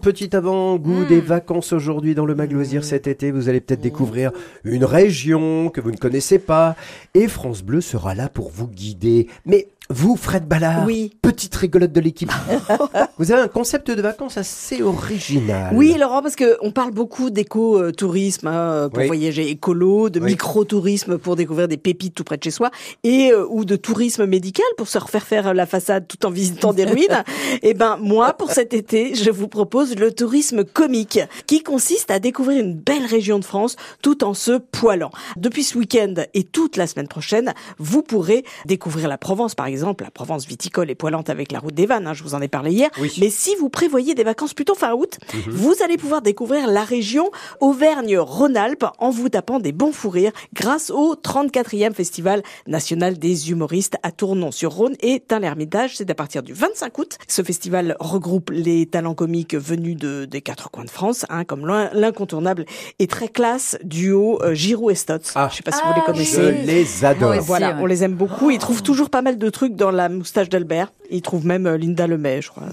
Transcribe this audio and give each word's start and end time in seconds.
Petit 0.00 0.36
avant-goût 0.36 1.02
Hmm. 1.02 1.08
des 1.08 1.20
vacances 1.20 1.72
aujourd'hui 1.72 2.14
dans 2.14 2.24
le 2.24 2.36
Mag 2.36 2.52
Loisir 2.52 2.84
cet 2.84 3.08
été, 3.08 3.32
vous 3.32 3.48
allez 3.48 3.60
peut-être 3.60 3.80
découvrir 3.80 4.30
une 4.62 4.84
région 4.84 5.70
que 5.70 5.80
vous 5.80 5.90
ne 5.90 5.96
connaissez 5.96 6.38
pas 6.38 6.76
et 7.14 7.26
France 7.26 7.64
Bleu 7.64 7.80
sera 7.80 8.14
là 8.14 8.28
pour 8.28 8.48
vous 8.48 8.68
guider. 8.68 9.26
Mais 9.44 9.66
vous, 9.90 10.16
Fred 10.16 10.46
Ballard, 10.46 10.84
Oui. 10.86 11.12
petite 11.22 11.54
rigolote 11.56 11.92
de 11.92 12.00
l'équipe, 12.00 12.30
vous 13.18 13.32
avez 13.32 13.40
un 13.40 13.48
concept 13.48 13.90
de 13.90 14.02
vacances 14.02 14.36
assez 14.36 14.82
original. 14.82 15.72
Oui, 15.74 15.94
Laurent, 15.98 16.20
parce 16.20 16.36
que 16.36 16.58
on 16.60 16.72
parle 16.72 16.90
beaucoup 16.90 17.30
d'éco-tourisme 17.30 18.46
hein, 18.48 18.88
pour 18.92 18.98
Oui. 19.00 19.06
voyager 19.06 19.48
écolo, 19.48 20.10
de 20.10 20.20
Oui. 20.20 20.32
micro-tourisme 20.32 21.16
pour 21.16 21.36
découvrir 21.36 21.68
des 21.68 21.78
pépites 21.78 22.14
tout 22.14 22.24
près 22.24 22.36
de 22.36 22.44
chez 22.44 22.50
soi, 22.50 22.70
et 23.02 23.30
euh, 23.32 23.46
ou 23.48 23.64
de 23.64 23.76
tourisme 23.76 24.26
médical 24.26 24.66
pour 24.76 24.88
se 24.88 24.98
refaire 24.98 25.26
faire 25.26 25.54
la 25.54 25.64
façade 25.64 26.06
tout 26.06 26.26
en 26.26 26.30
visitant 26.30 26.72
des 26.72 26.84
ruines. 26.84 27.24
Eh 27.62 27.72
ben 27.74 27.96
moi, 28.00 28.34
pour 28.34 28.50
cet 28.50 28.74
été, 28.74 29.14
je 29.14 29.30
vous 29.30 29.48
propose 29.48 29.96
le 29.96 30.12
tourisme 30.12 30.64
comique, 30.64 31.18
qui 31.46 31.62
consiste 31.62 32.10
à 32.10 32.18
découvrir 32.18 32.60
une 32.62 32.74
belle 32.74 33.06
région 33.06 33.38
de 33.38 33.44
France 33.44 33.76
tout 34.02 34.22
en 34.22 34.34
se 34.34 34.58
poilant. 34.58 35.10
Depuis 35.36 35.64
ce 35.64 35.78
week-end 35.78 36.14
et 36.34 36.44
toute 36.44 36.76
la 36.76 36.86
semaine 36.86 37.08
prochaine, 37.08 37.54
vous 37.78 38.02
pourrez 38.02 38.44
découvrir 38.66 39.08
la 39.08 39.16
Provence, 39.18 39.54
par 39.54 39.66
exemple, 39.66 39.77
la 40.00 40.10
Provence 40.10 40.46
viticole 40.46 40.90
et 40.90 40.94
poilante 40.94 41.30
avec 41.30 41.52
la 41.52 41.58
route 41.58 41.74
des 41.74 41.86
Vannes. 41.86 42.06
hein, 42.06 42.14
je 42.14 42.22
vous 42.22 42.34
en 42.34 42.40
ai 42.42 42.48
parlé 42.48 42.72
hier. 42.72 42.90
Oui. 43.00 43.12
Mais 43.20 43.30
si 43.30 43.54
vous 43.56 43.68
prévoyez 43.68 44.14
des 44.14 44.24
vacances 44.24 44.54
plutôt 44.54 44.74
fin 44.74 44.92
août, 44.94 45.18
vous 45.48 45.74
allez 45.84 45.96
pouvoir 45.96 46.22
découvrir 46.22 46.66
la 46.68 46.84
région 46.84 47.30
Auvergne-Rhône-Alpes 47.60 48.84
en 48.98 49.10
vous 49.10 49.28
tapant 49.28 49.58
des 49.60 49.72
bons 49.72 49.92
fous 49.92 50.10
rires 50.10 50.32
grâce 50.54 50.90
au 50.90 51.14
34e 51.14 51.92
Festival 51.94 52.42
national 52.66 53.18
des 53.18 53.50
humoristes 53.50 53.96
à 54.02 54.10
Tournon-sur-Rhône 54.12 54.94
et 55.00 55.22
à 55.30 55.38
l'Ermitage. 55.38 55.96
C'est 55.96 56.10
à 56.10 56.14
partir 56.14 56.42
du 56.42 56.52
25 56.52 56.98
août. 56.98 57.18
Ce 57.28 57.42
festival 57.42 57.96
regroupe 58.00 58.50
les 58.50 58.86
talents 58.86 59.14
comiques 59.14 59.54
venus 59.54 59.96
de, 59.96 60.24
des 60.24 60.40
quatre 60.40 60.70
coins 60.70 60.84
de 60.84 60.90
France, 60.90 61.24
hein, 61.28 61.44
comme 61.44 61.66
l'in- 61.66 61.90
l'incontournable 61.92 62.64
et 62.98 63.06
très 63.06 63.28
classe 63.28 63.76
duo 63.84 64.40
euh, 64.42 64.54
Giroud 64.54 64.92
et 64.92 64.94
Stotz. 64.94 65.32
Ah. 65.34 65.48
Je 65.50 65.56
sais 65.56 65.62
pas 65.62 65.72
si 65.72 65.82
vous 65.82 65.88
les 65.94 66.00
Ah, 66.00 66.02
Je 66.06 66.12
connaissez. 66.12 66.52
les 66.64 67.04
adore. 67.04 67.30
Aussi. 67.30 67.40
Voilà, 67.46 67.70
ouais. 67.70 67.76
on 67.80 67.86
les 67.86 68.04
aime 68.04 68.14
beaucoup. 68.14 68.50
Ils 68.50 68.58
trouvent 68.58 68.82
toujours 68.82 69.10
pas 69.10 69.22
mal 69.22 69.38
de 69.38 69.50
trucs 69.50 69.67
dans 69.68 69.90
la 69.90 70.08
moustache 70.08 70.48
d'Albert. 70.48 70.92
Ils 71.10 71.22
trouvent 71.22 71.46
même 71.46 71.66
euh, 71.66 71.76
Linda 71.78 72.06
Lemay, 72.06 72.40
je 72.42 72.48
crois. 72.48 72.68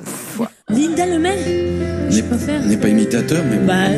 Linda 0.70 1.06
Lemay 1.06 2.10
Je 2.10 2.22
peux 2.22 2.38
faire. 2.38 2.66
n'est 2.66 2.78
pas 2.78 2.90
imitateur, 2.90 3.44
mais 3.50 3.58
Bah. 3.58 3.90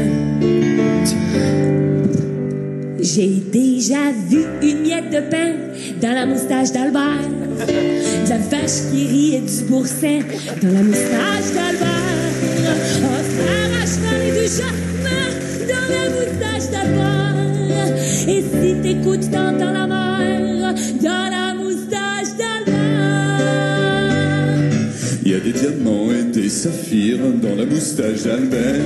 J'ai 3.00 3.28
déjà 3.52 4.12
vu 4.28 4.44
une 4.62 4.82
miette 4.82 5.10
de 5.12 5.22
pain 5.30 5.54
dans 6.02 6.14
la 6.14 6.26
moustache 6.26 6.72
d'Albert. 6.72 7.22
De 7.68 8.30
la 8.30 8.38
vache 8.38 8.92
qui 8.92 9.08
rit 9.08 9.36
et 9.36 9.40
du 9.42 9.64
boursin 9.70 10.20
dans 10.62 10.74
la 10.74 10.84
moustache 10.84 11.54
d'Albert. 11.54 11.88
À 13.82 13.86
cheval 13.86 14.22
et 14.28 14.42
du 14.42 14.48
charme 14.48 14.76
dans 15.70 15.88
la 15.96 16.04
moustache 16.16 16.70
d'Albert. 16.72 17.96
Et 18.28 18.42
si 18.42 18.82
t'écoutes, 18.82 19.32
t'entends 19.32 19.72
la 19.72 19.88
mer 19.88 20.07
des 25.48 25.54
diamants 25.54 26.12
et 26.12 26.24
des 26.24 26.50
saphirs 26.50 27.20
dans 27.42 27.56
la 27.56 27.66
moustache 27.66 28.24
d'Albert. 28.24 28.82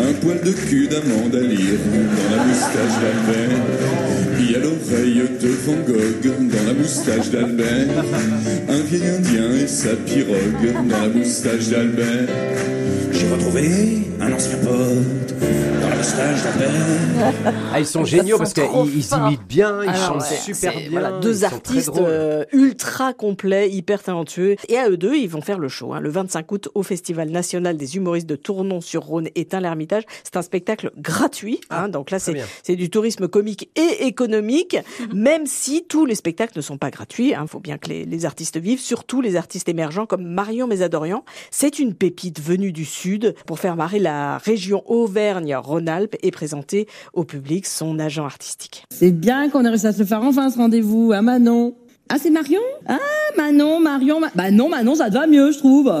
Un 0.00 0.12
poil 0.14 0.40
de 0.42 0.52
cul 0.52 0.88
d'amande 0.88 1.32
dans 1.32 2.36
la 2.36 2.44
moustache 2.44 2.96
d'Albert. 3.02 3.58
Il 4.38 4.50
y 4.50 4.54
a 4.54 4.58
l'oreille 4.60 5.22
de 5.40 5.48
Van 5.48 5.76
Gogh 5.86 6.50
dans 6.50 6.66
la 6.66 6.74
moustache 6.74 7.30
d'Albert. 7.30 7.88
Un 8.68 8.80
vieil 8.80 9.10
indien 9.18 9.50
et 9.62 9.66
sa 9.66 9.94
pirogue 9.94 10.88
dans 10.88 11.00
la 11.00 11.08
moustache 11.08 11.68
d'Albert. 11.68 12.28
J'ai 13.12 13.28
retrouvé 13.28 13.98
un 14.20 14.32
ancien 14.32 14.56
pote 14.58 15.34
Ah, 17.72 17.80
ils 17.80 17.86
sont 17.86 18.04
géniaux 18.04 18.38
parce 18.38 18.52
qu'ils 18.52 18.64
imitent 19.16 19.46
bien, 19.48 19.82
ils 19.82 19.88
Alors, 19.88 20.00
chantent 20.20 20.30
ouais, 20.30 20.36
super 20.36 20.72
bien. 20.76 20.88
voilà, 20.90 21.12
deux 21.20 21.44
artistes 21.44 21.90
euh, 21.98 22.44
ultra 22.52 23.12
complets, 23.12 23.70
hyper 23.70 24.02
talentueux. 24.02 24.56
Et 24.68 24.76
à 24.78 24.88
eux 24.88 24.96
deux, 24.96 25.14
ils 25.16 25.28
vont 25.28 25.40
faire 25.40 25.58
le 25.58 25.68
show 25.68 25.92
hein, 25.94 26.00
le 26.00 26.10
25 26.10 26.50
août 26.52 26.68
au 26.74 26.82
Festival 26.82 27.30
national 27.30 27.76
des 27.76 27.96
humoristes 27.96 28.28
de 28.28 28.36
Tournon-sur-Rhône 28.36 29.28
et 29.34 29.46
l'Ermitage. 29.60 30.02
C'est 30.24 30.36
un 30.36 30.42
spectacle 30.42 30.90
gratuit. 30.98 31.60
hein, 31.70 31.88
donc 31.88 32.10
là, 32.10 32.18
Ah, 32.26 32.32
c'est 32.62 32.76
du 32.76 32.90
tourisme 32.90 33.28
comique 33.28 33.70
et 33.76 34.06
économique, 34.06 34.76
même 35.14 35.46
si 35.46 35.84
tous 35.88 36.06
les 36.06 36.14
spectacles 36.16 36.54
ne 36.56 36.62
sont 36.62 36.76
pas 36.78 36.90
gratuits. 36.90 37.32
Il 37.40 37.48
faut 37.48 37.60
bien 37.60 37.78
que 37.78 37.88
les, 37.88 38.04
les 38.04 38.24
artistes 38.24 38.58
vivent, 38.58 38.80
surtout 38.80 39.20
les 39.20 39.36
artistes 39.36 39.68
émergents 39.68 40.06
comme 40.06 40.24
Marion 40.24 40.66
Mésadorian. 40.66 41.24
C'est 41.50 41.78
une 41.78 41.94
pépite 41.94 42.40
venue 42.40 42.72
du 42.72 42.84
Sud 42.84 43.34
pour 43.46 43.58
faire 43.60 43.76
marrer 43.76 44.00
la 44.00 44.38
région 44.38 44.82
Auvergne-Rhône-Alpes 45.94 46.16
et 46.22 46.30
présenter 46.30 46.86
au 47.12 47.24
public 47.24 47.66
son 47.66 47.98
agent 47.98 48.24
artistique. 48.24 48.84
C'est 48.90 49.10
bien 49.12 49.48
qu'on 49.50 49.64
ait 49.64 49.68
réussi 49.68 49.86
à 49.86 49.92
se 49.92 50.04
faire 50.04 50.22
enfin 50.22 50.50
ce 50.50 50.56
rendez-vous, 50.58 51.12
hein 51.14 51.22
Manon 51.22 51.74
Ah 52.08 52.16
c'est 52.20 52.30
Marion 52.30 52.60
Ah 52.86 52.98
Manon, 53.36 53.80
Marion, 53.80 54.20
Ma- 54.20 54.30
bah 54.34 54.50
non 54.50 54.68
Manon 54.68 54.94
ça 54.94 55.08
te 55.08 55.14
va 55.14 55.26
mieux 55.26 55.52
je 55.52 55.58
trouve. 55.58 55.92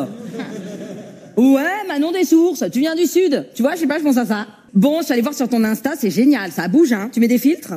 Ouais 1.36 1.84
Manon 1.88 2.12
des 2.12 2.24
sources, 2.24 2.64
tu 2.72 2.80
viens 2.80 2.94
du 2.94 3.06
sud, 3.06 3.46
tu 3.54 3.62
vois 3.62 3.74
je 3.74 3.80
sais 3.80 3.86
pas 3.86 3.98
je 3.98 4.04
pense 4.04 4.16
à 4.18 4.26
ça. 4.26 4.46
Bon 4.74 4.98
je 5.00 5.04
suis 5.04 5.12
allée 5.12 5.22
voir 5.22 5.34
sur 5.34 5.48
ton 5.48 5.62
Insta, 5.64 5.92
c'est 5.98 6.10
génial, 6.10 6.50
ça 6.52 6.68
bouge 6.68 6.92
hein, 6.92 7.08
tu 7.12 7.20
mets 7.20 7.28
des 7.28 7.38
filtres? 7.38 7.74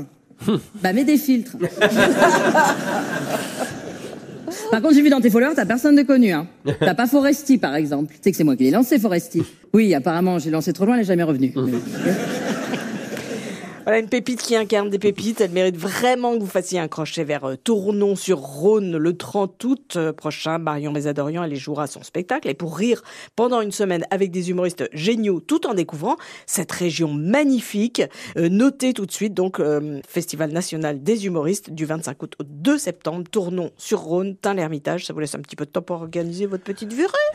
Bah 0.84 0.94
mets 0.94 1.04
des 1.04 1.18
filtres. 1.18 1.56
Par 4.72 4.82
contre, 4.82 4.96
j'ai 4.96 5.02
vu 5.02 5.10
dans 5.10 5.22
tes 5.22 5.30
followers, 5.30 5.54
t'as 5.56 5.66
personne 5.66 5.96
de 5.96 6.04
connu, 6.04 6.32
hein. 6.32 6.48
T'as 6.80 6.94
pas 6.94 7.08
Foresti, 7.08 7.58
par 7.58 7.76
exemple. 7.76 8.14
Tu 8.14 8.20
sais 8.22 8.32
que 8.32 8.38
c'est 8.38 8.44
moi 8.44 8.56
qui 8.56 8.64
l'ai 8.64 8.72
lancé, 8.72 9.00
Foresti. 9.00 9.44
Oui, 9.74 9.94
apparemment, 9.94 10.40
j'ai 10.40 10.50
lancé 10.50 10.74
trop 10.74 10.86
loin, 10.86 10.96
elle 10.96 11.02
est 11.02 11.06
jamais 11.06 11.24
revenue. 11.24 11.54
Voilà 13.88 14.00
une 14.02 14.09
pépite 14.09 14.42
qui 14.42 14.53
incarne 14.58 14.90
des 14.90 15.00
pépites. 15.00 15.40
Elle 15.40 15.52
mérite 15.52 15.78
vraiment 15.78 16.36
que 16.36 16.42
vous 16.42 16.46
fassiez 16.46 16.78
un 16.78 16.90
crochet 16.90 17.24
vers 17.24 17.46
euh, 17.46 17.56
Tournon-sur-Rhône 17.56 18.98
le 18.98 19.16
30 19.16 19.64
août 19.64 19.94
euh, 19.96 20.12
prochain. 20.12 20.58
Marion 20.58 20.92
Mésadorian, 20.92 21.42
elle 21.46 21.56
jouera 21.56 21.88
son 21.88 22.03
spectacle. 22.03 22.50
Et 22.50 22.53
pour 22.53 22.75
rire 22.75 23.02
pendant 23.38 23.62
une 23.62 23.72
semaine 23.72 24.06
avec 24.12 24.30
des 24.30 24.50
humoristes 24.50 24.90
géniaux 24.92 25.40
tout 25.40 25.66
en 25.68 25.74
découvrant 25.74 26.18
cette 26.46 26.74
région 26.74 27.14
magnifique, 27.14 28.02
euh, 28.38 28.50
notez 28.50 28.92
tout 28.92 29.06
de 29.06 29.12
suite 29.14 29.34
donc 29.34 29.62
Festival 30.06 30.52
national 30.52 31.02
des 31.02 31.25
humoristes 31.25 31.69
du 31.69 31.86
25 31.86 32.24
août 32.24 32.36
au 32.42 32.44
2 32.44 32.78
septembre. 32.78 33.24
Tournon-sur-Rhône, 33.31 34.36
Tain 34.36 34.56
l'Ermitage. 34.56 35.06
Ça 35.06 35.14
vous 35.14 35.22
laisse 35.22 35.36
un 35.36 35.40
petit 35.40 35.56
peu 35.56 35.64
de 35.64 35.72
temps 35.72 35.81
pour 35.81 35.96
organiser 35.96 36.46
votre 36.46 36.66
petite 36.66 36.92
virée. 36.92 37.18